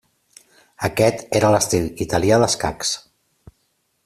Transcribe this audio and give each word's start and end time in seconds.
Aquest 0.87 1.21
era 1.41 1.53
l'estil 1.57 1.87
italià 2.07 2.41
d'escacs. 2.45 2.97